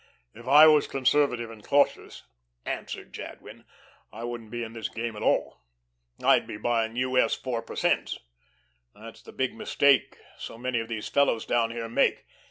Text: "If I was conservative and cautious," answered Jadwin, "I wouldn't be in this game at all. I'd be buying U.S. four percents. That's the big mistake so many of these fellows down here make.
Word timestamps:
"If 0.33 0.47
I 0.47 0.65
was 0.65 0.87
conservative 0.87 1.51
and 1.51 1.63
cautious," 1.63 2.23
answered 2.65 3.13
Jadwin, 3.13 3.65
"I 4.11 4.23
wouldn't 4.23 4.49
be 4.49 4.63
in 4.63 4.73
this 4.73 4.89
game 4.89 5.15
at 5.15 5.21
all. 5.21 5.61
I'd 6.23 6.47
be 6.47 6.57
buying 6.57 6.95
U.S. 6.95 7.35
four 7.35 7.61
percents. 7.61 8.17
That's 8.95 9.21
the 9.21 9.31
big 9.31 9.53
mistake 9.53 10.17
so 10.39 10.57
many 10.57 10.79
of 10.79 10.87
these 10.87 11.07
fellows 11.07 11.45
down 11.45 11.69
here 11.69 11.87
make. 11.87 12.25